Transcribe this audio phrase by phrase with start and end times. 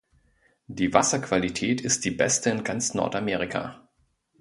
[0.65, 3.87] Die Wasserqualität ist die beste in ganz Nordamerika.